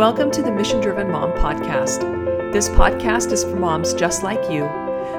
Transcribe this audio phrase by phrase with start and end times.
[0.00, 2.00] Welcome to the Mission Driven Mom Podcast.
[2.54, 4.66] This podcast is for moms just like you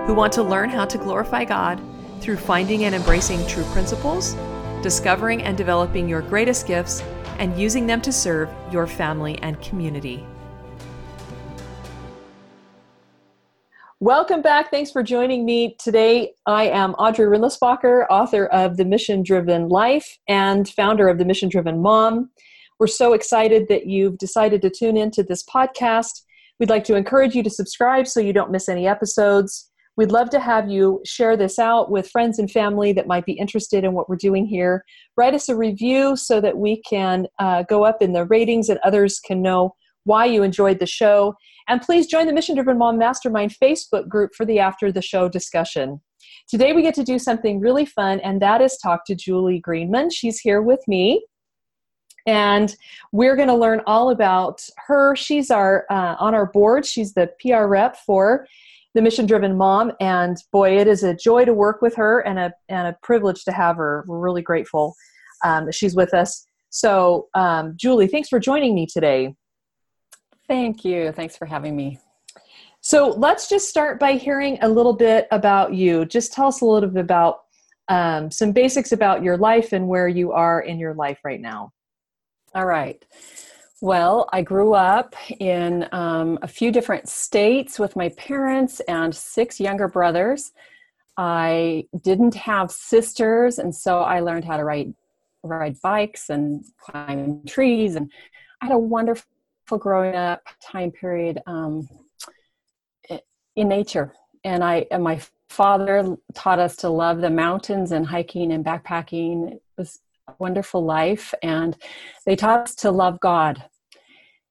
[0.07, 1.79] who want to learn how to glorify God
[2.19, 4.35] through finding and embracing true principles,
[4.81, 7.03] discovering and developing your greatest gifts,
[7.37, 10.25] and using them to serve your family and community.
[13.99, 14.71] Welcome back.
[14.71, 15.75] Thanks for joining me.
[15.77, 21.25] Today, I am Audrey Rindlisbacher, author of The Mission Driven Life and founder of The
[21.25, 22.31] Mission Driven Mom.
[22.81, 26.23] We're so excited that you've decided to tune into this podcast.
[26.59, 29.69] We'd like to encourage you to subscribe so you don't miss any episodes.
[29.97, 33.33] We'd love to have you share this out with friends and family that might be
[33.33, 34.83] interested in what we're doing here.
[35.15, 38.79] Write us a review so that we can uh, go up in the ratings and
[38.83, 41.35] others can know why you enjoyed the show.
[41.67, 45.29] And please join the Mission Driven Mom Mastermind Facebook group for the after the show
[45.29, 46.01] discussion.
[46.49, 50.09] Today we get to do something really fun, and that is talk to Julie Greenman.
[50.09, 51.23] She's here with me
[52.27, 52.75] and
[53.11, 55.15] we're going to learn all about her.
[55.15, 56.85] She's our uh, on our board.
[56.85, 58.47] She's the pr rep for
[58.93, 59.91] the mission driven mom.
[59.99, 63.43] And boy it is a joy to work with her and a, and a privilege
[63.45, 64.03] to have her.
[64.07, 64.95] We're really grateful
[65.43, 66.45] um, that she's with us.
[66.69, 69.35] So um, julie thanks for joining me today.
[70.47, 71.11] Thank you.
[71.13, 71.99] Thanks for having me.
[72.81, 76.03] So let's just start by hearing a little bit about you.
[76.03, 77.41] Just tell us a little bit about
[77.87, 81.71] um, some basics about your life and where you are in your life right now
[82.53, 83.03] all right.
[83.81, 89.59] Well, I grew up in um, a few different states with my parents and six
[89.59, 90.51] younger brothers.
[91.17, 94.93] I didn't have sisters, and so I learned how to ride
[95.43, 97.95] ride bikes and climb trees.
[97.95, 98.11] And
[98.61, 99.25] I had a wonderful
[99.79, 101.89] growing up time period um,
[103.55, 104.13] in nature.
[104.43, 109.53] And I and my father taught us to love the mountains and hiking and backpacking.
[109.53, 109.99] It was
[110.39, 111.77] wonderful life and
[112.25, 113.63] they taught us to love god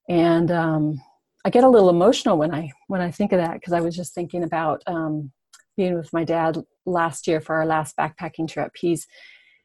[0.09, 1.01] and um,
[1.45, 3.95] i get a little emotional when i when i think of that because i was
[3.95, 5.31] just thinking about um,
[5.77, 9.07] being with my dad last year for our last backpacking trip he's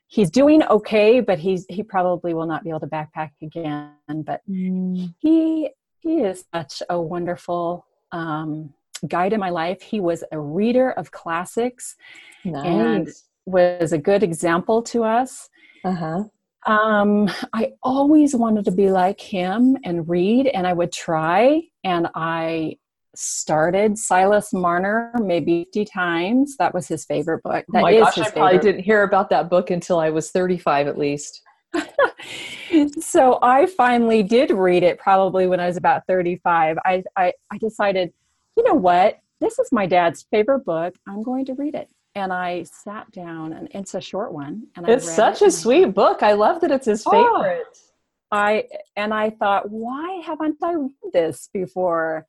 [0.07, 4.41] he's doing okay but he's he probably will not be able to backpack again but
[4.49, 5.13] mm.
[5.19, 8.73] he he is such a wonderful um,
[9.07, 11.95] guide in my life he was a reader of classics
[12.43, 12.65] nice.
[12.65, 13.09] and
[13.45, 15.49] was a good example to us
[15.85, 16.23] uh-huh.
[16.65, 21.61] Um, I always wanted to be like him and read, and I would try.
[21.83, 22.77] And I
[23.13, 26.57] started Silas Marner maybe 50 times.
[26.57, 27.65] That was his favorite book.
[27.69, 30.87] That oh my gosh, I probably didn't hear about that book until I was 35
[30.87, 31.43] at least.
[32.99, 36.77] so I finally did read it probably when I was about 35.
[36.83, 38.11] I, I, I decided,
[38.57, 39.19] you know what?
[39.39, 40.95] This is my dad's favorite book.
[41.07, 44.67] I'm going to read it and I sat down, and it's a short one.
[44.75, 46.23] And it's such it a sweet book.
[46.23, 47.67] I love that it's his oh, favorite.
[47.67, 47.85] Oh,
[48.31, 48.65] I
[48.95, 52.25] and I thought, why haven't I read this before?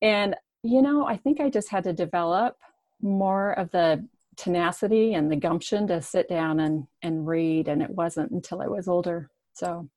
[0.00, 2.56] And you know, I think I just had to develop
[3.00, 4.06] more of the
[4.36, 7.68] tenacity and the gumption to sit down and and read.
[7.68, 9.30] And it wasn't until I was older.
[9.54, 9.88] So,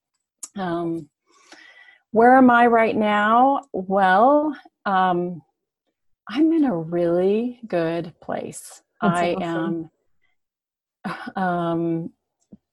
[0.56, 1.10] um,
[2.12, 3.62] where am I right now?
[3.74, 5.42] Well, um,
[6.30, 8.82] I'm in a really good place.
[9.02, 9.90] That's I awesome.
[11.36, 12.12] am um,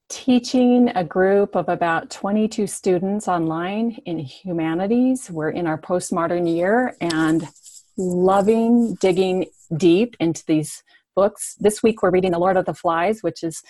[0.09, 5.31] teaching a group of about 22 students online in humanities.
[5.31, 7.49] We're in our postmodern year and
[7.97, 9.47] loving digging
[9.77, 10.83] deep into these
[11.15, 11.57] books.
[11.61, 13.63] This week we're reading The Lord of the Flies, which is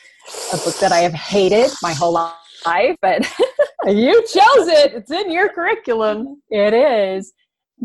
[0.52, 3.22] a book that I have hated my whole life, but
[3.86, 4.94] you chose it.
[4.94, 6.42] It's in your curriculum.
[6.50, 7.32] It is.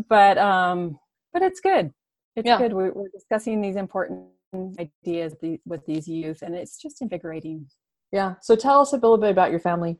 [0.09, 0.99] But um
[1.33, 1.91] but it's good.
[2.35, 2.57] It's yeah.
[2.57, 2.73] good.
[2.73, 4.27] We're, we're discussing these important
[4.79, 5.35] ideas
[5.65, 7.67] with these youth and it's just invigorating.
[8.11, 9.97] Yeah so tell us a little bit about your family.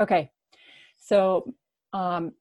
[0.00, 0.30] Okay
[0.98, 1.54] so
[1.92, 2.32] um,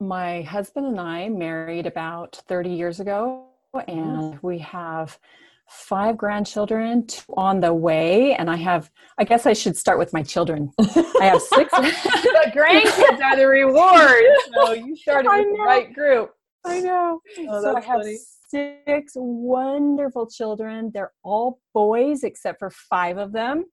[0.00, 3.46] my husband and i married about 30 years ago
[3.88, 5.18] and we have
[5.68, 7.06] five grandchildren
[7.36, 10.70] on the way and i have i guess i should start with my children.
[10.78, 14.22] I have six the grandkids are the reward
[14.54, 16.30] so you started with the right group.
[16.64, 17.20] I know.
[17.40, 18.18] Oh, so i have funny
[18.48, 20.90] six wonderful children.
[20.92, 23.64] They're all boys except for five of them.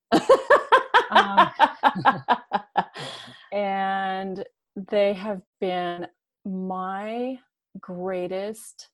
[1.11, 1.49] um,
[3.53, 4.43] and
[4.75, 6.07] they have been
[6.45, 7.39] my
[7.79, 8.89] greatest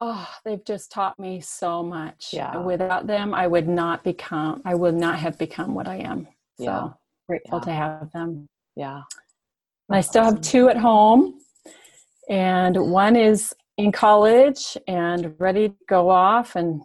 [0.00, 4.74] oh they've just taught me so much yeah without them i would not become i
[4.74, 6.26] would not have become what i am
[6.58, 6.88] so yeah.
[7.28, 7.64] grateful yeah.
[7.64, 9.02] to have them yeah
[9.90, 10.36] i still awesome.
[10.36, 11.38] have two at home
[12.28, 16.82] and one is in college and ready to go off and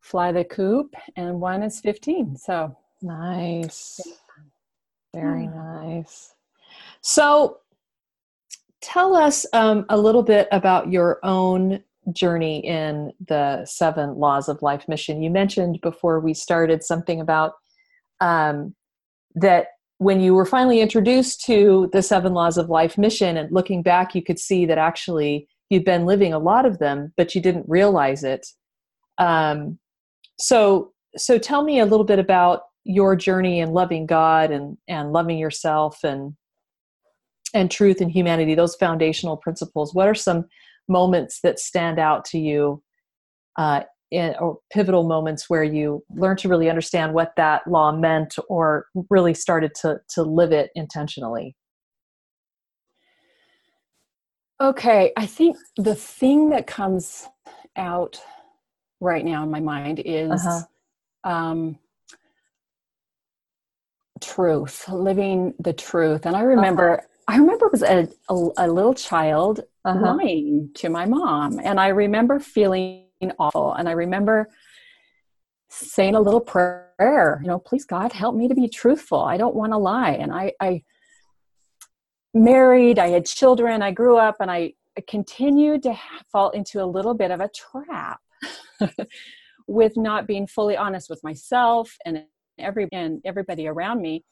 [0.00, 2.76] fly the coop and one is 15 so.
[3.02, 4.00] Nice.
[5.14, 6.34] Very nice.
[7.00, 7.58] So
[8.80, 11.82] tell us um, a little bit about your own
[12.12, 15.22] journey in the seven laws of life mission.
[15.22, 17.54] You mentioned before we started something about
[18.20, 18.74] um,
[19.34, 19.68] that
[19.98, 24.14] when you were finally introduced to the seven laws of life mission and looking back,
[24.14, 27.68] you could see that actually you'd been living a lot of them, but you didn't
[27.68, 28.46] realize it.
[29.18, 29.78] Um,
[30.38, 35.12] so, so tell me a little bit about your journey in loving God and and
[35.12, 36.34] loving yourself and
[37.52, 38.54] and truth and humanity.
[38.54, 39.94] Those foundational principles.
[39.94, 40.46] What are some
[40.88, 42.82] moments that stand out to you
[43.58, 43.82] uh,
[44.12, 48.86] in, or pivotal moments where you learned to really understand what that law meant or
[49.10, 51.56] really started to to live it intentionally
[54.60, 57.28] okay i think the thing that comes
[57.76, 58.20] out
[59.00, 61.30] right now in my mind is uh-huh.
[61.30, 61.78] um,
[64.20, 67.06] truth living the truth and i remember uh-huh.
[67.28, 70.16] i remember as a, a, a little child uh-huh.
[70.16, 73.04] lying to my mom and i remember feeling
[73.38, 74.48] awful and i remember
[75.68, 79.54] saying a little prayer you know please god help me to be truthful i don't
[79.54, 80.82] want to lie and i i
[82.36, 84.72] married i had children i grew up and i,
[85.06, 85.94] continued to
[86.32, 88.18] fall into a little bit of a trap
[89.66, 92.24] with not being fully honest with myself and
[92.58, 94.24] every and everybody around me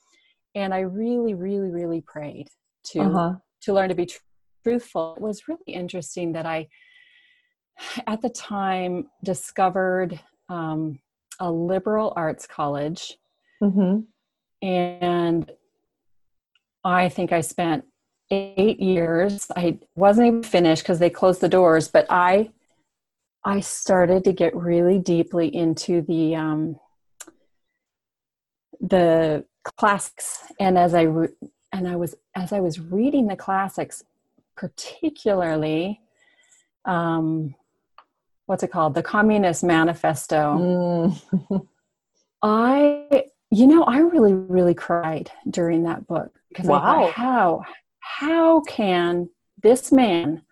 [0.54, 2.48] and i really really really prayed
[2.82, 3.34] to uh-huh.
[3.60, 4.20] to learn to be tr-
[4.62, 6.66] truthful it was really interesting that i
[8.06, 10.18] at the time discovered
[10.48, 10.98] um,
[11.40, 13.18] a liberal arts college
[13.62, 14.00] mm-hmm.
[14.66, 15.50] and
[16.84, 17.84] i think i spent
[18.34, 22.50] eight years i wasn't even finished because they closed the doors but i
[23.44, 26.78] i started to get really deeply into the um,
[28.80, 29.44] the
[29.78, 31.28] classics and as i re-
[31.72, 34.04] and i was as i was reading the classics
[34.56, 36.00] particularly
[36.84, 37.54] um
[38.46, 41.66] what's it called the communist manifesto mm.
[42.42, 46.76] i you know i really really cried during that book because wow.
[46.76, 47.62] I thought, how
[48.18, 49.28] how can
[49.62, 50.42] this man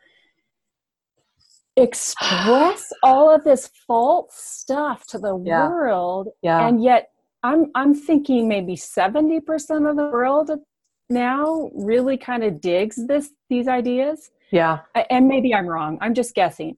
[1.77, 5.69] express all of this false stuff to the yeah.
[5.69, 6.67] world yeah.
[6.67, 7.13] and yet
[7.43, 10.51] I'm I'm thinking maybe 70% of the world
[11.11, 14.31] now really kind of digs this these ideas.
[14.51, 14.81] Yeah.
[15.11, 15.99] And maybe I'm wrong.
[16.01, 16.77] I'm just guessing.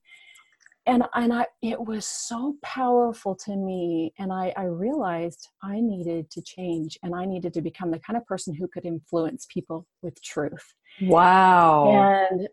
[0.86, 6.30] And and I it was so powerful to me and I I realized I needed
[6.32, 9.86] to change and I needed to become the kind of person who could influence people
[10.02, 10.74] with truth.
[11.00, 12.28] Wow.
[12.30, 12.48] And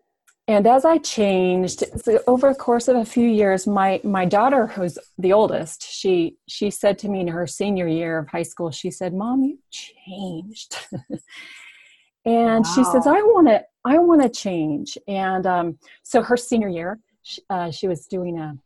[0.48, 1.84] and as i changed
[2.26, 6.70] over a course of a few years my my daughter who's the oldest she she
[6.70, 10.76] said to me in her senior year of high school she said mom you changed
[12.24, 12.72] and wow.
[12.74, 16.98] she says i want to i want to change and um, so her senior year
[17.22, 18.56] she, uh, she was doing a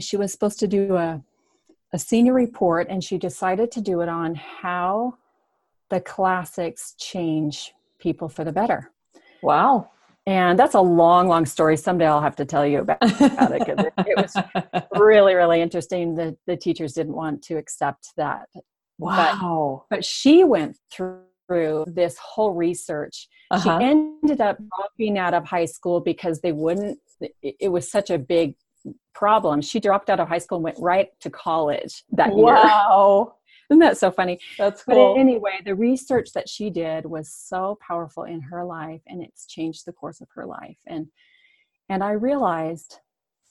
[0.00, 1.22] she was supposed to do a
[1.92, 5.14] a senior report and she decided to do it on how
[5.88, 8.90] the classics change people for the better.
[9.42, 9.90] Wow.
[10.26, 11.76] And that's a long long story.
[11.76, 15.60] Someday i'll have to tell you about, about it because it, it, was really really
[15.60, 16.14] interesting.
[16.14, 18.48] The, the teachers didn't want to accept that.
[18.98, 19.84] Wow.
[19.88, 21.20] but, but she went through
[21.86, 23.78] this whole research uh-huh.
[23.78, 28.10] she ended up dropping out of high school because they wouldn't it, it was such
[28.10, 28.54] a big
[29.14, 32.36] problem she dropped out of high school and went right to college that wow.
[32.36, 33.32] year wow
[33.70, 34.38] isn't that so funny?
[34.58, 35.14] That's cool.
[35.14, 39.46] But anyway, the research that she did was so powerful in her life and it's
[39.46, 40.78] changed the course of her life.
[40.86, 41.08] And
[41.88, 43.00] and I realized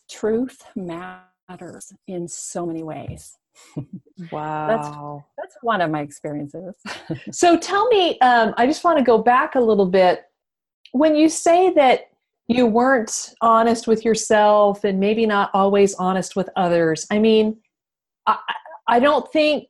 [0.09, 3.37] truth matters in so many ways.
[4.31, 5.25] Wow.
[5.37, 6.75] that's, that's one of my experiences.
[7.31, 10.23] so tell me, um, I just want to go back a little bit.
[10.91, 12.11] When you say that
[12.47, 17.57] you weren't honest with yourself and maybe not always honest with others, I mean,
[18.25, 18.37] I,
[18.87, 19.67] I don't think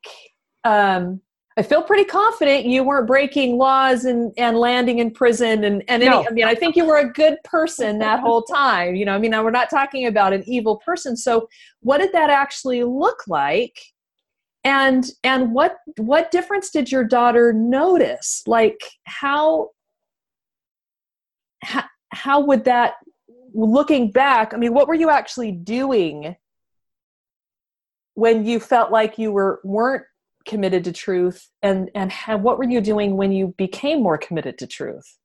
[0.64, 1.22] um,
[1.58, 6.04] I feel pretty confident you weren't breaking laws and, and landing in prison and, and
[6.04, 6.26] any, no.
[6.28, 8.96] I mean, I think you were a good person that whole time.
[8.96, 11.16] You know, I mean, we're not talking about an evil person.
[11.16, 11.48] So
[11.80, 13.80] what did that actually look like?
[14.66, 18.42] And and what what difference did your daughter notice?
[18.48, 19.70] Like how
[21.64, 22.96] how, how would that
[23.54, 26.36] looking back, I mean, what were you actually doing
[28.16, 30.04] when you felt like you were weren't
[30.46, 31.50] committed to truth?
[31.62, 32.12] And and
[32.42, 35.18] what were you doing when you became more committed to truth?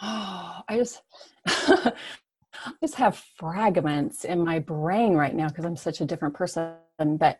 [0.00, 1.02] Oh i just
[1.46, 6.74] I just have fragments in my brain right now because i'm such a different person.
[6.98, 7.38] But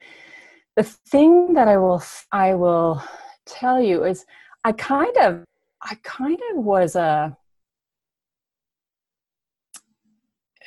[0.77, 2.03] the thing that i will
[2.33, 3.03] i will
[3.47, 4.25] tell you is
[4.65, 5.45] i kind of
[5.83, 7.37] i kind of was a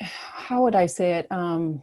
[0.00, 1.26] how would I say it?
[1.30, 1.82] Um,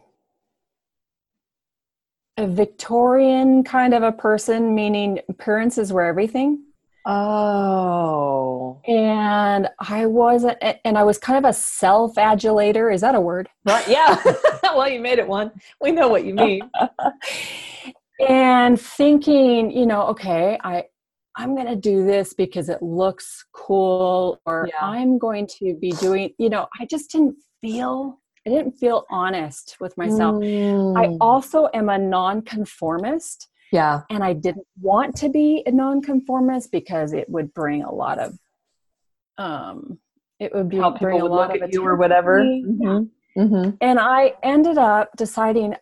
[2.36, 6.64] a Victorian kind of a person, meaning appearances were everything.
[7.06, 8.80] Oh.
[8.88, 12.92] And I wasn't, and I was kind of a self adulator.
[12.92, 13.48] Is that a word?
[13.64, 13.86] Right.
[13.86, 14.20] Yeah.
[14.62, 15.52] well, you made it one.
[15.80, 16.70] We know what you mean.
[18.28, 20.84] and thinking, you know, okay, I,
[21.36, 24.86] I'm going to do this because it looks cool, or yeah.
[24.86, 29.76] I'm going to be doing, you know, I just didn't feel I didn't feel honest
[29.80, 30.36] with myself.
[30.36, 30.98] Mm.
[30.98, 33.48] I also am a nonconformist.
[33.72, 34.02] Yeah.
[34.10, 38.38] And I didn't want to be a nonconformist because it would bring a lot of
[39.36, 39.98] um
[40.38, 42.40] it would be How bring a lot of you or whatever.
[42.40, 43.40] Mm-hmm.
[43.40, 43.70] Mm-hmm.
[43.80, 45.74] And I ended up deciding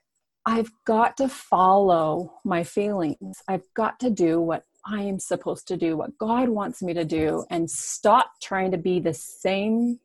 [0.46, 3.42] I've got to follow my feelings.
[3.46, 7.04] I've got to do what I am supposed to do, what God wants me to
[7.04, 10.00] do, and stop trying to be the same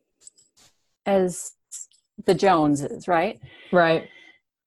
[1.04, 1.52] as
[2.24, 3.40] the Joneses, right?
[3.72, 4.08] Right.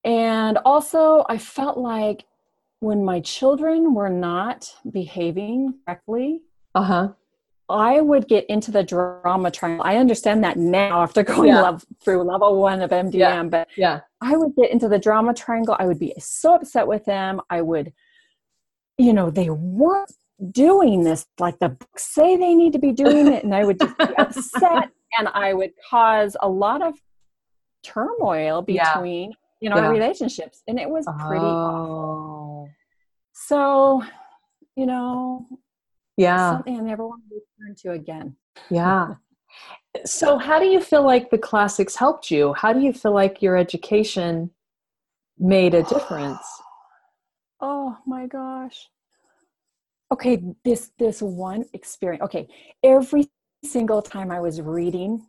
[0.04, 2.26] And also, I felt like
[2.80, 6.42] when my children were not behaving correctly,
[6.74, 7.10] uh huh,
[7.70, 9.86] I would get into the drama triangle.
[9.86, 11.62] I understand that now after going yeah.
[11.62, 13.44] level, through level one of MDM, yeah.
[13.44, 15.76] but yeah, I would get into the drama triangle.
[15.80, 17.42] I would be so upset with them.
[17.50, 17.94] I would,
[18.98, 20.12] you know, they weren't
[20.52, 23.80] doing this like the books say they need to be doing it, and I would
[23.80, 26.96] just be upset, and I would cause a lot of
[27.84, 29.68] turmoil between yeah.
[29.68, 29.90] in our yeah.
[29.90, 31.48] relationships and it was pretty oh.
[31.48, 32.70] awful.
[33.34, 34.04] So
[34.76, 35.46] you know
[36.18, 36.52] yeah.
[36.52, 38.36] something i never want to return to again.
[38.70, 39.16] Yeah.
[40.06, 42.54] So how do you feel like the classics helped you?
[42.54, 44.52] How do you feel like your education
[45.38, 46.40] made a difference?
[47.64, 48.90] Oh my gosh.
[50.12, 52.48] Okay this this one experience okay.
[52.82, 53.30] Every
[53.64, 55.28] single time i was reading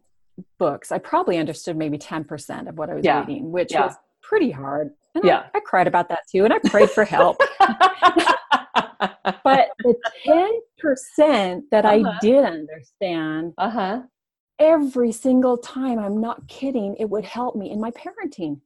[0.59, 3.21] books, I probably understood maybe 10% of what I was yeah.
[3.21, 3.87] reading, which yeah.
[3.87, 4.91] was pretty hard.
[5.15, 5.45] And yeah.
[5.55, 7.41] I, I, cried about that too, and I prayed for help.
[7.61, 7.79] but
[9.81, 9.95] the
[11.19, 12.09] 10% that uh-huh.
[12.09, 14.03] I did understand, uh-huh.
[14.59, 18.61] every single time, I'm not kidding, it would help me in my parenting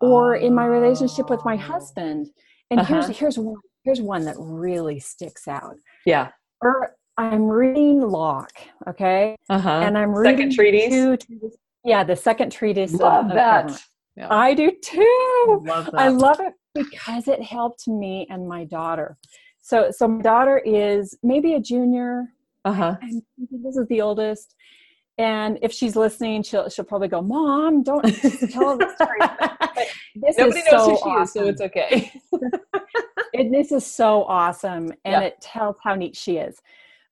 [0.00, 1.58] or in my relationship with my oh.
[1.58, 2.28] husband.
[2.70, 2.94] And uh-huh.
[2.94, 5.76] here's here's one here's one that really sticks out.
[6.04, 6.30] Yeah.
[6.62, 8.58] Or I'm reading Locke,
[8.88, 9.68] okay, uh-huh.
[9.68, 11.26] and I'm reading second treatise.
[11.26, 11.52] Two,
[11.84, 12.94] yeah, the second treatise.
[12.94, 13.66] Love of, that.
[13.66, 14.28] Of yeah.
[14.30, 15.62] I do too.
[15.66, 16.00] Love that.
[16.00, 19.18] I love it because it helped me and my daughter.
[19.60, 22.32] So, so my daughter is maybe a junior.
[22.64, 22.96] Uh huh.
[23.50, 24.54] This is the oldest,
[25.18, 28.02] and if she's listening, she'll she'll probably go, "Mom, don't
[28.50, 31.22] tell the story." But this Nobody knows so who she awesome.
[31.22, 32.12] is, so it's okay.
[33.34, 35.20] it, this is so awesome, and yeah.
[35.20, 36.62] it tells how neat she is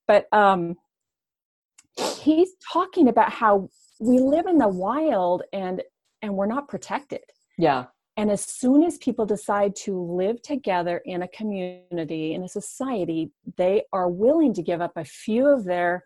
[0.09, 0.77] but um,
[2.21, 3.69] he's talking about how
[4.01, 5.83] we live in the wild and
[6.23, 7.21] and we're not protected
[7.59, 7.87] yeah
[8.17, 13.31] and as soon as people decide to live together in a community in a society
[13.57, 16.05] they are willing to give up a few of their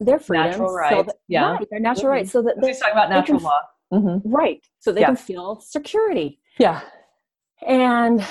[0.00, 0.96] their freedoms natural rights.
[0.96, 2.12] So that, yeah right, their natural mm-hmm.
[2.12, 3.60] rights so that talking about natural can, law
[3.92, 4.30] mm-hmm.
[4.30, 5.06] right so they yeah.
[5.06, 6.80] can feel security yeah
[7.66, 8.24] and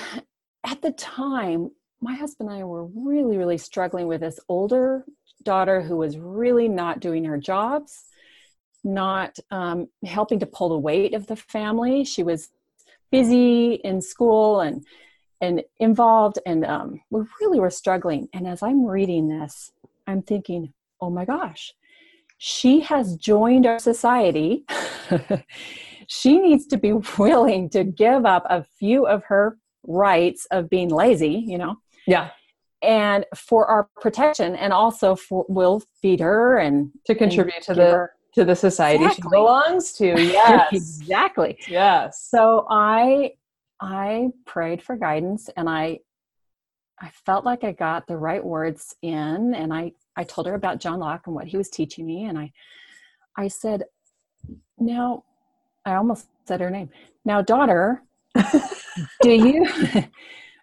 [0.65, 5.05] at the time my husband and I were really, really struggling with this older
[5.43, 8.05] daughter who was really not doing her jobs,
[8.84, 12.03] not um, helping to pull the weight of the family.
[12.03, 12.50] She was
[13.12, 14.86] busy in school and
[15.43, 18.29] and involved, and um, we really were struggling.
[18.31, 19.72] And as I'm reading this,
[20.05, 21.74] I'm thinking, oh my gosh,
[22.38, 24.65] she has joined our society.
[26.08, 30.89] she needs to be willing to give up a few of her rights of being
[30.89, 31.77] lazy, you know,
[32.08, 32.31] yeah.
[32.81, 37.74] And for our protection and also for we'll feed her and to contribute and to
[37.75, 38.12] the her.
[38.34, 39.24] to the society exactly.
[39.24, 40.05] she belongs to.
[40.20, 40.74] Yes.
[40.74, 41.58] exactly.
[41.67, 42.27] Yes.
[42.29, 43.34] So I
[43.79, 46.00] I prayed for guidance and I
[47.00, 50.79] I felt like I got the right words in and I I told her about
[50.79, 52.51] John Locke and what he was teaching me and I
[53.38, 53.84] I said
[54.79, 55.24] now
[55.86, 56.89] I almost said her name.
[57.25, 58.01] Now daughter,
[59.22, 59.67] do you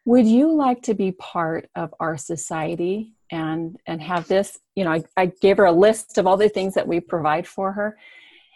[0.08, 4.92] would you like to be part of our society and and have this you know
[4.92, 7.98] I, I gave her a list of all the things that we provide for her.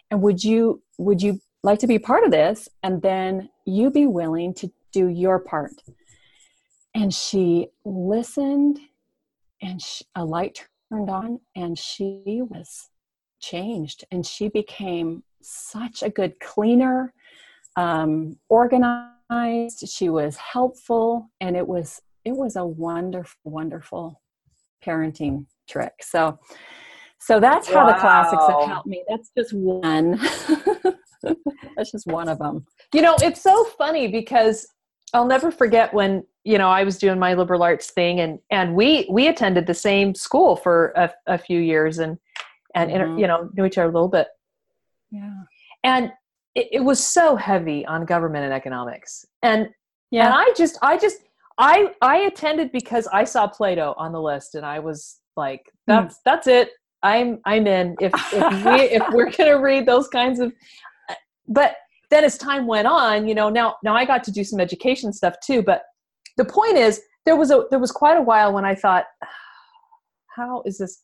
[0.09, 4.07] And would you would you like to be part of this and then you be
[4.07, 5.73] willing to do your part?
[6.95, 8.79] And she listened
[9.61, 12.89] and she, a light turned on and she was
[13.39, 17.13] changed and she became such a good cleaner
[17.75, 19.13] um, organized
[19.87, 24.21] she was helpful and it was it was a wonderful wonderful
[24.85, 26.37] parenting trick so
[27.19, 27.93] so that's how wow.
[27.93, 30.19] the classics have helped me that's just one
[31.75, 32.65] That's just one of them.
[32.93, 34.67] You know, it's so funny because
[35.13, 38.75] I'll never forget when you know I was doing my liberal arts thing, and and
[38.75, 42.17] we we attended the same school for a, a few years, and
[42.75, 43.17] and mm-hmm.
[43.17, 44.27] you know knew each other a little bit.
[45.11, 45.43] Yeah,
[45.83, 46.11] and
[46.55, 49.69] it, it was so heavy on government and economics, and
[50.11, 51.17] yeah, and I just I just
[51.57, 55.93] I I attended because I saw Plato on the list, and I was like, hmm.
[55.93, 56.19] that's mm.
[56.25, 56.71] that's it.
[57.01, 57.95] I'm I'm in.
[57.99, 60.53] If if we if we're gonna read those kinds of,
[61.47, 61.75] but
[62.09, 65.11] then as time went on, you know, now now I got to do some education
[65.13, 65.61] stuff too.
[65.61, 65.83] But
[66.37, 69.05] the point is, there was a there was quite a while when I thought,
[70.35, 71.01] how is this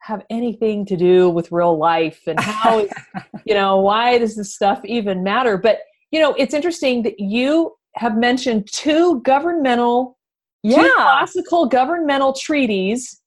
[0.00, 2.90] have anything to do with real life, and how is,
[3.44, 5.56] you know why does this stuff even matter?
[5.58, 10.18] But you know, it's interesting that you have mentioned two governmental,
[10.62, 10.82] yeah.
[10.82, 13.20] two classical governmental treaties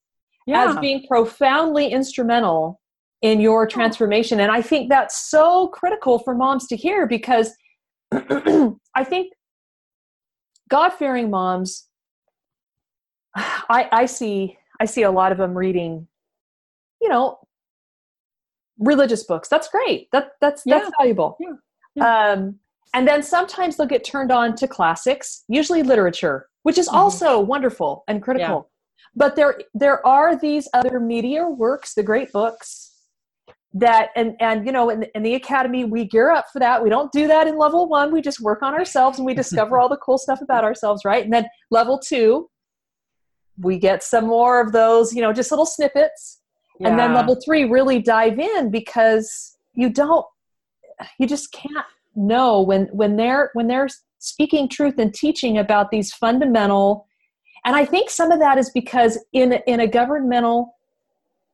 [0.45, 0.69] yeah.
[0.69, 2.79] as being profoundly instrumental
[3.21, 4.39] in your transformation.
[4.39, 7.53] And I think that's so critical for moms to hear because
[8.11, 9.33] I think
[10.69, 11.87] God fearing moms,
[13.35, 16.07] I, I see I see a lot of them reading,
[17.01, 17.39] you know,
[18.77, 19.47] religious books.
[19.49, 20.09] That's great.
[20.11, 20.79] That that's yeah.
[20.79, 21.37] that's valuable.
[21.39, 21.53] Yeah.
[21.95, 22.31] yeah.
[22.31, 22.59] Um,
[22.93, 26.97] and then sometimes they'll get turned on to classics, usually literature, which is mm-hmm.
[26.97, 28.69] also wonderful and critical.
[29.15, 32.89] But there there are these other media works, the great books
[33.73, 36.89] that and and you know in, in the academy we gear up for that we
[36.89, 39.87] don't do that in level one we just work on ourselves and we discover all
[39.87, 42.49] the cool stuff about ourselves right and then level two
[43.59, 46.38] we get some more of those you know just little snippets
[46.79, 46.89] yeah.
[46.89, 50.25] and then level three really dive in because you don't
[51.17, 53.87] you just can't know when when they're when they're
[54.19, 57.05] speaking truth and teaching about these fundamental
[57.65, 60.75] and I think some of that is because in in a governmental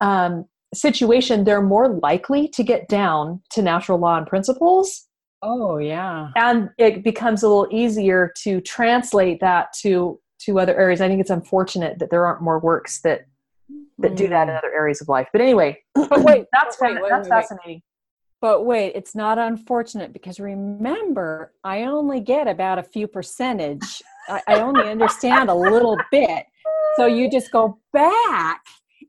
[0.02, 5.08] um, situation, they're more likely to get down to natural law and principles.
[5.42, 11.02] Oh yeah, and it becomes a little easier to translate that to to other areas.
[11.02, 13.28] I think it's unfortunate that there aren't more works that
[14.00, 14.18] that mm.
[14.18, 14.58] do that in mm.
[14.58, 15.28] other areas of life.
[15.32, 17.82] But anyway, but wait, that's wait, wait, that's wait, fascinating.
[18.42, 24.42] But wait, it's not unfortunate because remember, I only get about a few percentage I,
[24.48, 26.46] I only understand a little bit.
[26.98, 28.62] So you just go back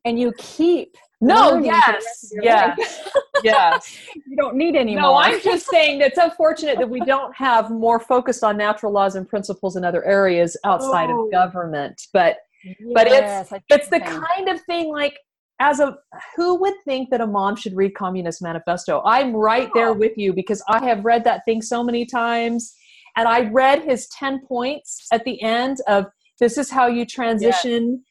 [0.04, 3.08] and you keep no yes yes
[3.42, 3.96] yes
[4.26, 7.98] you don't need any no i'm just saying it's unfortunate that we don't have more
[7.98, 11.24] focused on natural laws and principles in other areas outside oh.
[11.24, 15.18] of government but yes, but it's it's the kind of thing like
[15.58, 15.96] as a
[16.34, 20.32] who would think that a mom should read communist manifesto i'm right there with you
[20.32, 22.74] because i have read that thing so many times
[23.16, 26.04] and I read his 10 points at the end of
[26.38, 28.04] this is how you transition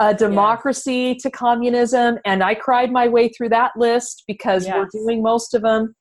[0.00, 0.14] yes.
[0.14, 1.22] a democracy yes.
[1.22, 2.18] to communism.
[2.24, 4.74] And I cried my way through that list because yes.
[4.74, 5.94] we're doing most of them.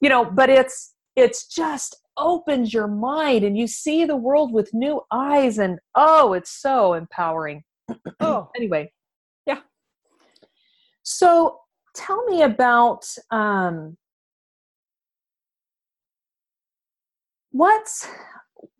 [0.00, 4.74] You know, but it's it's just opens your mind and you see the world with
[4.74, 7.62] new eyes and oh, it's so empowering.
[8.20, 8.92] oh, anyway.
[9.46, 9.60] Yeah.
[11.02, 11.58] So
[11.94, 13.96] tell me about um,
[17.52, 18.06] what's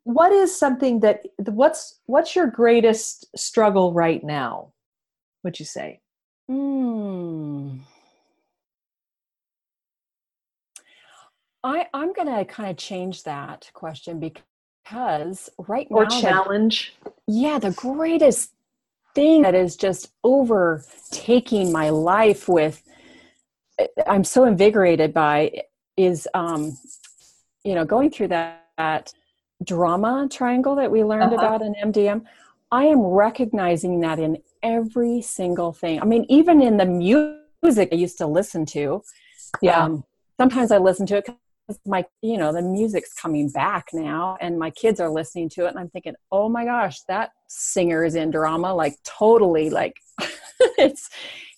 [0.05, 4.73] what is something that what's what's your greatest struggle right now
[5.45, 6.01] would you say
[6.51, 7.77] Hmm.
[11.63, 16.95] I, I'm going to kind of change that question because right or now, Or challenge.
[17.05, 18.53] The, yeah, the greatest
[19.15, 22.83] thing that is just overtaking my life with,
[23.79, 25.63] eh, I'm so invigorated by
[25.97, 26.79] is, um,
[27.65, 29.13] you know, going through that that
[29.63, 31.47] drama triangle that we learned uh-huh.
[31.47, 32.25] about in MDM,
[32.73, 36.01] I am recognizing that in every single thing.
[36.01, 39.03] I mean, even in the music I used to listen to.
[39.61, 39.85] Yeah.
[39.85, 40.05] Um,
[40.39, 41.29] sometimes I listen to it
[41.87, 45.69] my, you know, the music's coming back now and my kids are listening to it
[45.69, 49.97] and I'm thinking, oh my gosh, that singer is in drama, like totally like
[50.79, 51.09] it's,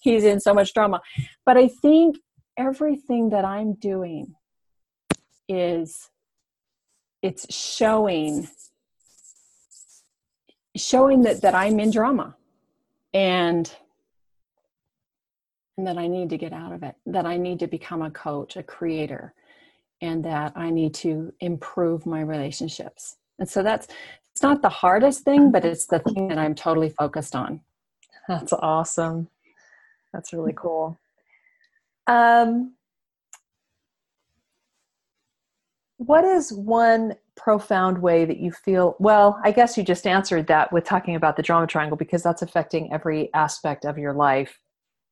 [0.01, 1.01] he's in so much drama.
[1.45, 2.17] But I think
[2.57, 4.35] everything that I'm doing
[5.49, 6.11] is
[7.23, 8.49] it's showing
[10.77, 12.35] showing that that I'm in drama
[13.13, 13.71] and
[15.77, 18.11] and that I need to get out of it that I need to become a
[18.11, 19.35] coach a creator
[20.03, 23.17] and that I need to improve my relationships.
[23.39, 23.89] And so that's
[24.33, 27.61] it's not the hardest thing but it's the thing that I'm totally focused on.
[28.29, 29.29] That's awesome.
[30.13, 30.99] That's really cool.
[32.07, 32.75] Um
[35.97, 40.71] what is one profound way that you feel well i guess you just answered that
[40.73, 44.59] with talking about the drama triangle because that's affecting every aspect of your life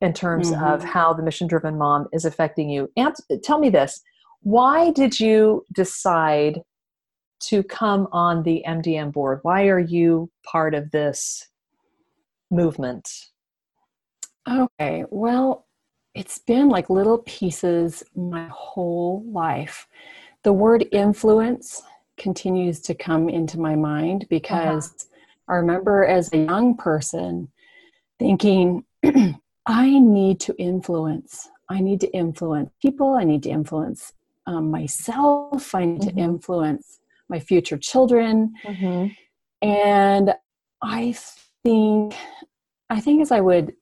[0.01, 0.65] in terms mm-hmm.
[0.65, 2.91] of how the mission driven mom is affecting you.
[2.97, 4.03] And tell me this
[4.43, 6.63] why did you decide
[7.41, 9.41] to come on the MDM board?
[9.43, 11.49] Why are you part of this
[12.51, 13.09] movement?
[14.49, 15.67] Okay, well,
[16.15, 19.87] it's been like little pieces my whole life.
[20.43, 21.83] The word influence
[22.17, 25.55] continues to come into my mind because uh-huh.
[25.55, 27.49] I remember as a young person
[28.19, 28.85] thinking,
[29.67, 31.49] I need to influence.
[31.69, 33.15] I need to influence people.
[33.15, 34.13] I need to influence
[34.51, 35.75] um, myself.
[35.75, 36.17] I need mm-hmm.
[36.17, 38.53] to influence my future children.
[38.65, 39.07] Mm-hmm.
[39.63, 40.35] And
[40.83, 41.15] I
[41.65, 42.15] think,
[42.89, 43.75] I think as I would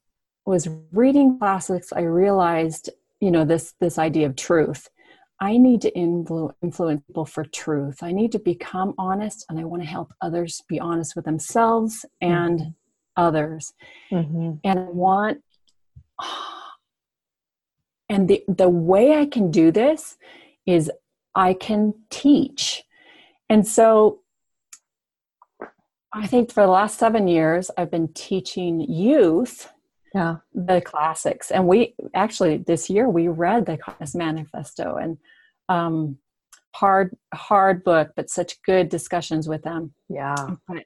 [0.45, 4.89] was reading classics, I realized, you know, this this idea of truth.
[5.41, 8.03] I need to influ- influence people for truth.
[8.03, 12.05] I need to become honest, and I want to help others be honest with themselves
[12.21, 13.27] and mm-hmm.
[13.27, 13.73] others.
[14.11, 14.51] Mm-hmm.
[14.65, 15.39] And I want,
[18.09, 20.17] and the the way I can do this
[20.69, 20.91] is
[21.35, 22.85] I can teach.
[23.49, 24.21] And so
[26.13, 29.71] I think for the last seven years, I've been teaching youth
[30.15, 30.37] yeah.
[30.55, 31.51] the classics.
[31.51, 35.17] And we actually this year we read the Communist Manifesto and
[35.71, 36.19] um
[36.75, 39.95] hard hard book but such good discussions with them.
[40.09, 40.57] Yeah.
[40.67, 40.85] But,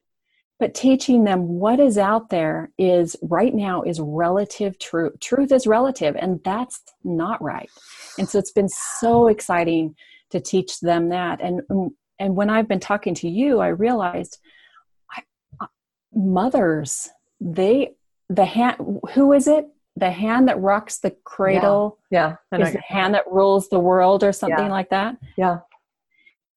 [0.62, 5.66] but teaching them what is out there is right now is relative truth truth is
[5.66, 7.68] relative and that's not right
[8.16, 9.92] and so it's been so exciting
[10.31, 14.38] to teach them that and um, and when i've been talking to you i realized
[15.11, 15.22] I,
[15.61, 15.66] uh,
[16.14, 17.94] mothers they
[18.29, 22.66] the hand who is it the hand that rocks the cradle yeah, yeah.
[22.68, 24.70] is the hand that rules the world or something yeah.
[24.70, 25.59] like that yeah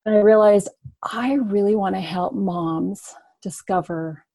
[0.05, 0.69] and i realized
[1.01, 4.25] i really want to help moms discover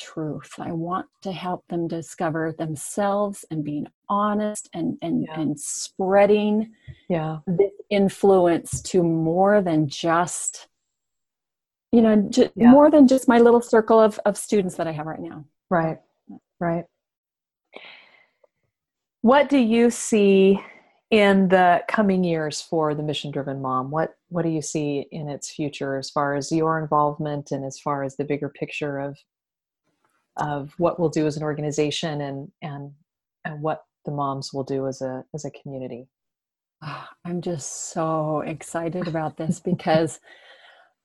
[0.00, 0.50] truth.
[0.58, 5.40] I want to help them discover themselves and being honest and and yeah.
[5.40, 6.72] and spreading
[7.08, 7.38] yeah.
[7.46, 10.66] this influence to more than just
[11.92, 15.06] you know j- more than just my little circle of of students that i have
[15.06, 15.44] right now.
[15.70, 15.98] Right.
[16.58, 16.86] Right.
[19.20, 20.60] What do you see
[21.10, 23.90] in the coming years for the mission driven mom?
[23.90, 27.78] What what do you see in its future as far as your involvement and as
[27.78, 29.18] far as the bigger picture of
[30.36, 32.92] of what we'll do as an organization and and
[33.44, 36.08] and what the moms will do as a as a community?
[37.24, 40.20] I'm just so excited about this because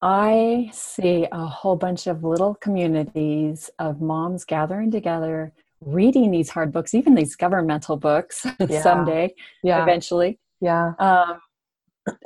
[0.02, 5.54] I see a whole bunch of little communities of moms gathering together,
[5.86, 8.82] reading these hard books, even these governmental books yeah.
[8.82, 9.82] someday, yeah.
[9.84, 10.40] eventually.
[10.62, 10.94] Yeah.
[11.00, 11.40] Um,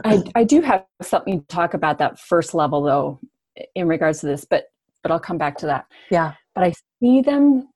[0.03, 3.19] I, I do have something to talk about that first level though,
[3.75, 4.65] in regards to this, but
[5.03, 5.85] but I'll come back to that.
[6.09, 6.33] Yeah.
[6.55, 7.69] But I see them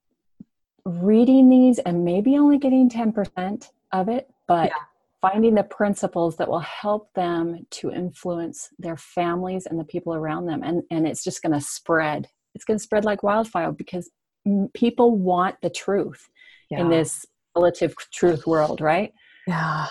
[0.86, 4.76] reading these and maybe only getting 10% of it, but yeah
[5.22, 10.48] finding the principles that will help them to influence their families and the people around
[10.48, 14.10] them and and it's just going to spread it's going to spread like wildfire because
[14.74, 16.30] people want the truth
[16.70, 16.80] yeah.
[16.80, 17.26] in this
[17.56, 19.14] relative truth world right
[19.48, 19.88] yeah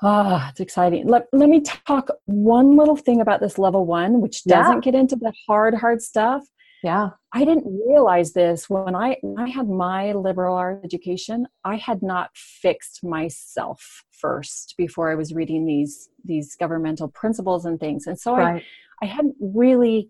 [0.00, 1.08] Oh, it's exciting.
[1.08, 4.80] Let, let me talk one little thing about this level one, which doesn't yeah.
[4.80, 6.46] get into the hard, hard stuff.
[6.84, 7.10] Yeah.
[7.32, 11.48] I didn't realize this when I, when I had my liberal arts education.
[11.64, 17.80] I had not fixed myself first before I was reading these these governmental principles and
[17.80, 18.06] things.
[18.06, 18.62] And so right.
[19.02, 20.08] I, I hadn't really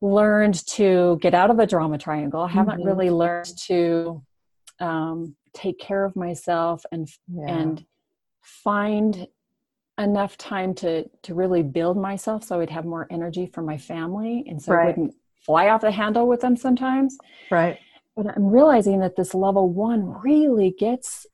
[0.00, 2.42] learned to get out of the drama triangle.
[2.42, 2.88] I haven't mm-hmm.
[2.88, 4.22] really learned to
[4.80, 7.46] um, take care of myself and yeah.
[7.48, 7.84] and
[8.42, 9.26] find
[9.98, 14.44] enough time to to really build myself so I'd have more energy for my family
[14.48, 14.84] and so right.
[14.84, 17.16] I wouldn't fly off the handle with them sometimes.
[17.50, 17.78] Right.
[18.16, 21.26] But I'm realizing that this level one really gets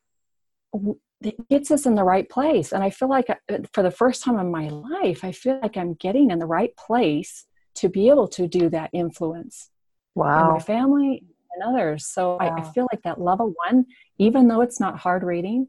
[1.21, 2.73] it gets us in the right place.
[2.73, 5.77] And I feel like uh, for the first time in my life, I feel like
[5.77, 7.47] I'm getting in the right place
[7.77, 9.71] to be able to do that influence.
[10.15, 10.53] Wow.
[10.53, 12.07] my family and others.
[12.07, 12.39] So wow.
[12.39, 13.87] I, I feel like that level one,
[14.19, 15.69] even though it's not hard reading,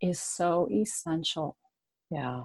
[0.00, 1.56] is so essential.
[2.10, 2.44] Yeah.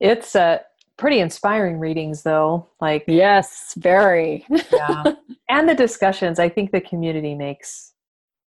[0.00, 0.62] It's a
[0.98, 5.04] pretty inspiring readings though like yes very yeah
[5.48, 7.92] and the discussions i think the community makes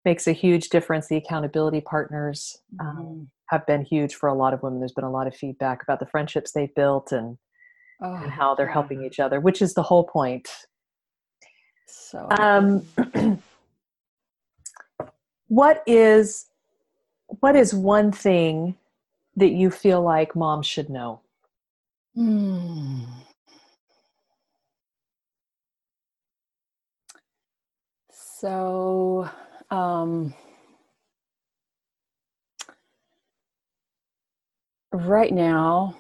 [0.03, 3.23] makes a huge difference the accountability partners um, mm-hmm.
[3.49, 5.99] have been huge for a lot of women there's been a lot of feedback about
[5.99, 7.37] the friendships they've built and
[8.01, 8.73] oh, and how they're yeah.
[8.73, 10.49] helping each other which is the whole point
[11.87, 12.83] so um
[15.47, 16.47] what is
[17.41, 18.75] what is one thing
[19.35, 21.21] that you feel like mom should know
[22.15, 23.03] Hmm.
[28.11, 29.29] So,
[29.71, 30.33] um,
[34.93, 35.95] right now,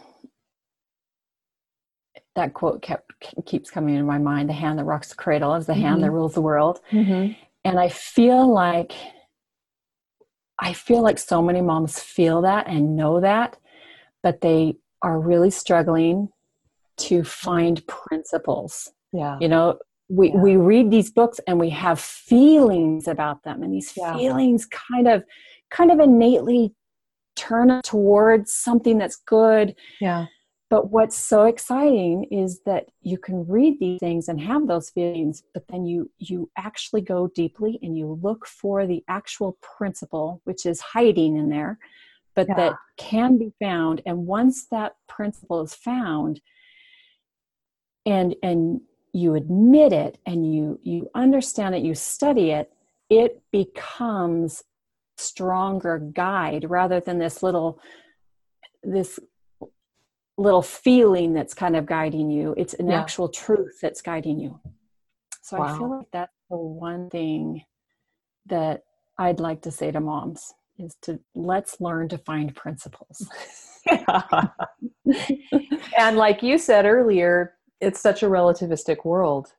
[2.39, 3.11] that quote kept
[3.45, 5.81] keeps coming in my mind: "The hand that rocks the cradle is the mm-hmm.
[5.81, 6.15] hand that mm-hmm.
[6.15, 7.33] rules the world." Mm-hmm.
[7.65, 8.93] And I feel like
[10.59, 13.57] I feel like so many moms feel that and know that,
[14.23, 16.29] but they are really struggling
[16.97, 18.91] to find principles.
[19.13, 19.37] Yeah.
[19.39, 20.37] You know, we, yeah.
[20.37, 24.17] we read these books and we have feelings about them and these yeah.
[24.17, 25.23] feelings kind of
[25.71, 26.73] kind of innately
[27.35, 29.75] turn towards something that's good.
[30.01, 30.25] Yeah.
[30.69, 35.41] But what's so exciting is that you can read these things and have those feelings,
[35.53, 40.67] but then you you actually go deeply and you look for the actual principle, which
[40.67, 41.79] is hiding in there,
[42.35, 42.55] but yeah.
[42.55, 44.01] that can be found.
[44.05, 46.39] And once that principle is found,
[48.05, 52.71] and and you admit it and you you understand it, you study it,
[53.09, 54.63] it becomes
[55.17, 57.79] stronger guide rather than this little
[58.83, 59.19] this
[60.39, 62.55] little feeling that's kind of guiding you.
[62.57, 62.99] It's an yeah.
[62.99, 64.59] actual truth that's guiding you.
[65.41, 65.65] So wow.
[65.65, 67.63] I feel like that's the one thing
[68.45, 68.83] that
[69.17, 73.27] I'd like to say to moms is to let's learn to find principles.
[75.97, 79.53] and like you said earlier, it's such a relativistic world.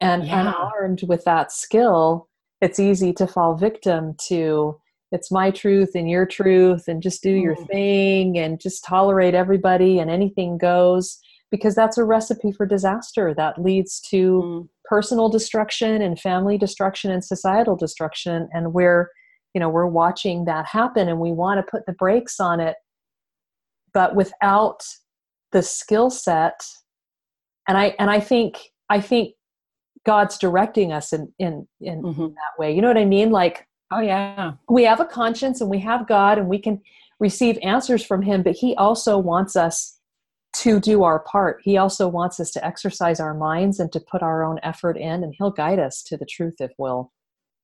[0.00, 0.40] And, yeah.
[0.40, 2.28] and armed with that skill,
[2.60, 4.80] it's easy to fall victim to
[5.12, 7.66] it's my truth and your truth and just do your mm.
[7.66, 11.18] thing and just tolerate everybody and anything goes
[11.50, 14.68] because that's a recipe for disaster that leads to mm.
[14.84, 19.10] personal destruction and family destruction and societal destruction and we're
[19.54, 22.76] you know we're watching that happen and we want to put the brakes on it
[23.92, 24.82] but without
[25.52, 26.60] the skill set
[27.68, 29.34] and i and i think i think
[30.06, 32.26] god's directing us in in in mm-hmm.
[32.26, 34.52] that way you know what i mean like Oh, yeah.
[34.68, 36.80] We have a conscience and we have God and we can
[37.18, 39.98] receive answers from Him, but He also wants us
[40.56, 41.60] to do our part.
[41.62, 45.22] He also wants us to exercise our minds and to put our own effort in,
[45.22, 47.12] and He'll guide us to the truth if we'll,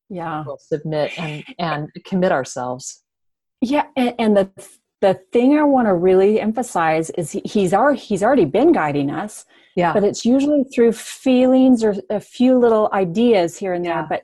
[0.08, 3.02] yeah, we'll submit and, and commit ourselves.
[3.60, 3.86] Yeah.
[3.96, 4.50] And, and the,
[5.00, 9.10] the thing I want to really emphasize is he, he's our, he's already been guiding
[9.10, 9.44] us.
[9.74, 9.92] Yeah.
[9.92, 13.94] But it's usually through feelings or a few little ideas here and there.
[13.94, 14.06] Yeah.
[14.08, 14.22] But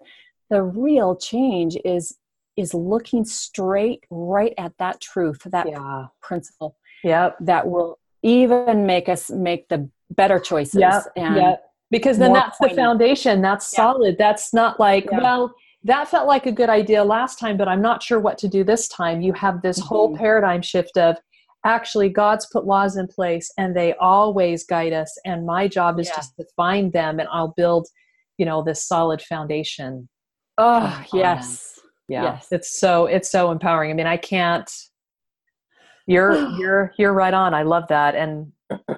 [0.53, 2.19] the real change is
[2.59, 6.05] is looking straight right at that truth that yeah.
[6.21, 11.05] principle yep that will even make us make the better choices yep.
[11.17, 11.65] and yep.
[11.91, 12.77] because then that's poignant.
[12.77, 17.39] the foundation that's solid that's not like well that felt like a good idea last
[17.39, 19.89] time but i'm not sure what to do this time you have this mm-hmm.
[19.89, 21.17] whole paradigm shift of
[21.65, 26.09] actually god's put laws in place and they always guide us and my job is
[26.09, 26.17] yeah.
[26.17, 27.89] just to find them and i'll build
[28.37, 30.09] you know this solid foundation
[30.59, 31.81] Oh, yes.
[32.09, 32.25] Yeah.
[32.25, 32.49] Yes.
[32.51, 33.91] It's so it's so empowering.
[33.91, 34.71] I mean, I can't
[36.07, 37.55] you're you're you're right on.
[37.55, 38.15] I love that.
[38.15, 38.53] And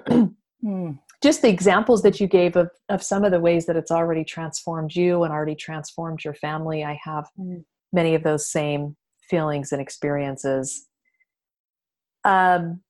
[0.61, 0.91] hmm.
[1.21, 4.23] just the examples that you gave of of some of the ways that it's already
[4.23, 6.83] transformed you and already transformed your family.
[6.83, 7.63] I have mm.
[7.93, 8.95] many of those same
[9.29, 10.87] feelings and experiences.
[12.23, 12.81] Um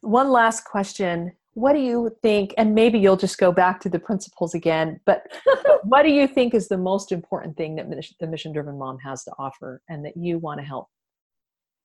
[0.00, 3.98] one last question what do you think and maybe you'll just go back to the
[3.98, 5.26] principles again but
[5.82, 7.90] what do you think is the most important thing that
[8.20, 10.86] the mission driven mom has to offer and that you want to help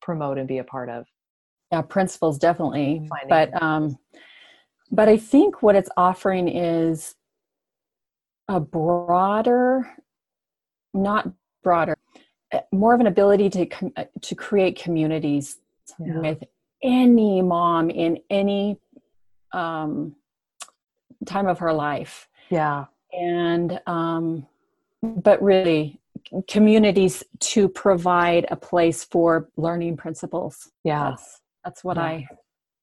[0.02, 1.06] promote and be a part of
[1.72, 3.98] yeah principles definitely Finding but um
[4.92, 7.16] but i think what it's offering is
[8.48, 9.90] a broader
[10.94, 11.32] not
[11.64, 11.98] broader
[12.52, 15.58] eh, more of an ability to uh, to create communities
[16.00, 16.20] yeah.
[16.20, 16.44] with
[16.84, 18.78] any mom in any
[19.54, 20.16] um,
[21.26, 22.28] time of her life.
[22.50, 22.86] Yeah.
[23.12, 24.48] And, um,
[25.02, 26.00] but really,
[26.48, 30.72] communities to provide a place for learning principles.
[30.84, 31.10] Yeah.
[31.12, 32.04] That's, that's what yeah.
[32.04, 32.28] I.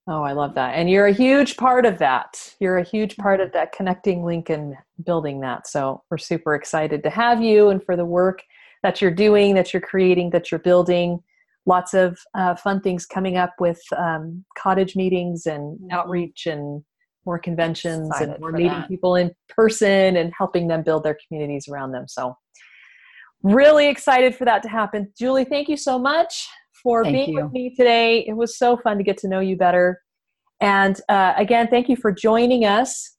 [0.07, 0.75] Oh, I love that.
[0.75, 2.55] And you're a huge part of that.
[2.59, 5.69] You're a huge part of that connecting link and building that.
[5.69, 8.43] So we're super excited to have you and for the work
[8.83, 11.23] that you're doing, that you're creating, that you're building
[11.67, 15.91] lots of uh, fun things coming up with um, cottage meetings and mm-hmm.
[15.91, 16.83] outreach and
[17.27, 18.89] more conventions Excited and more meeting that.
[18.89, 22.07] people in person and helping them build their communities around them.
[22.09, 22.35] So,
[23.43, 25.13] really excited for that to happen.
[25.19, 26.47] Julie, thank you so much
[26.83, 27.45] for thank being you.
[27.45, 28.25] with me today.
[28.27, 30.01] It was so fun to get to know you better.
[30.61, 33.17] And uh, again, thank you for joining us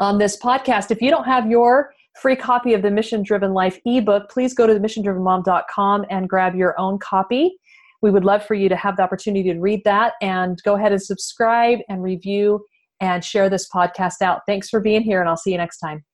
[0.00, 0.90] on this podcast.
[0.90, 4.66] If you don't have your free copy of the Mission Driven Life ebook, please go
[4.66, 7.56] to missiondrivenmom.com and grab your own copy.
[8.02, 10.92] We would love for you to have the opportunity to read that and go ahead
[10.92, 12.64] and subscribe and review
[13.00, 14.42] and share this podcast out.
[14.46, 16.04] Thanks for being here, and I'll see you next time.